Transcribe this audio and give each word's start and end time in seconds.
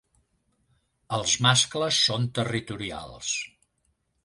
Els 1.17 1.35
mascles 1.47 2.01
són 2.07 2.27
territorials. 2.41 3.37